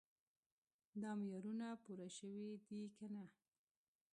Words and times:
دا 1.01 1.11
معیارونه 1.21 1.67
پوره 1.83 2.09
شوي 2.17 2.45
دي 2.65 2.81
که 2.95 3.05
نه. 3.13 3.23